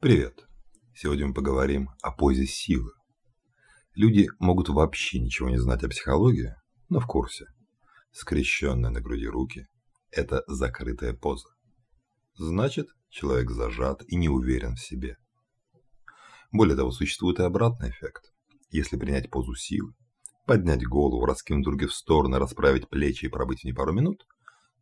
[0.00, 0.46] Привет!
[0.94, 2.90] Сегодня мы поговорим о позе силы.
[3.94, 6.54] Люди могут вообще ничего не знать о психологии,
[6.88, 7.44] но в курсе.
[8.10, 9.66] Скрещенные на груди руки–
[10.10, 11.50] это закрытая поза.
[12.32, 15.18] Значит, человек зажат и не уверен в себе.
[16.50, 18.22] Более того, существует и обратный эффект.
[18.70, 19.92] Если принять позу силы,
[20.46, 24.24] поднять голову, раскинуть руки в стороны, расправить плечи и пробыть в ней пару минут,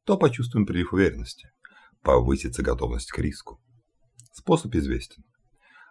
[0.04, 1.50] то почувствуем прилив уверенности,
[2.04, 3.60] повысится готовность к риску.
[4.38, 5.24] Способ известен.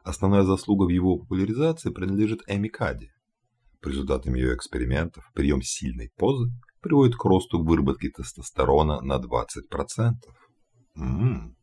[0.05, 3.12] Основная заслуга в его популяризации принадлежит Эми Кади.
[3.81, 6.49] По результатам ее экспериментов прием сильной позы
[6.81, 10.13] приводит к росту выработки тестостерона на 20%.
[10.95, 11.58] М-м.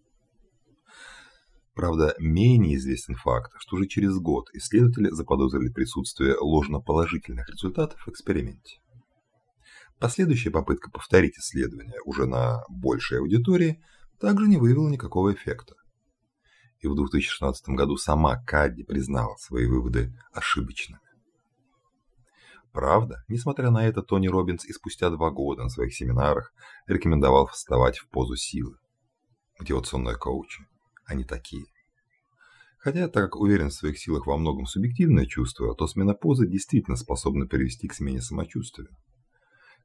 [1.74, 8.76] Правда, менее известен факт, что уже через год исследователи заподозрили присутствие ложноположительных результатов в эксперименте.
[9.98, 13.82] Последующая попытка повторить исследование уже на большей аудитории
[14.20, 15.76] также не выявила никакого эффекта
[16.84, 21.01] и в 2016 году сама Кадди признала свои выводы ошибочными.
[22.73, 26.52] Правда, несмотря на это, Тони Робинс и спустя два года на своих семинарах
[26.87, 28.76] рекомендовал вставать в позу силы.
[29.59, 30.66] Мотивационные коучи,
[31.07, 31.65] они такие.
[32.79, 36.96] Хотя, так как уверен в своих силах во многом субъективное чувство, то смена позы действительно
[36.96, 38.88] способна привести к смене самочувствия.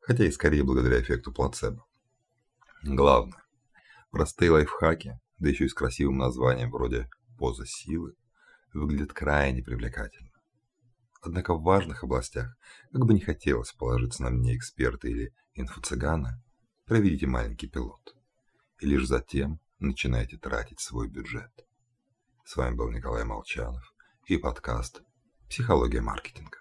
[0.02, 1.86] Хотя и скорее благодаря эффекту плацебо.
[2.84, 3.42] Главное,
[4.12, 8.16] простые лайфхаки да еще и с красивым названием вроде «поза силы»,
[8.74, 10.30] выглядит крайне привлекательно.
[11.22, 12.56] Однако в важных областях,
[12.92, 16.42] как бы не хотелось положиться на мне эксперта или инфо-цыгана,
[16.86, 18.16] проведите маленький пилот.
[18.80, 21.52] И лишь затем начинайте тратить свой бюджет.
[22.46, 23.94] С вами был Николай Молчанов
[24.28, 25.02] и подкаст
[25.50, 26.59] «Психология маркетинга».